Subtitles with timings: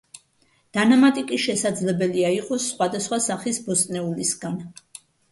[0.75, 4.57] დანამატი კი შესაძლებელია იყოს სხვადასხვა სახის ბოსტნეულისგან.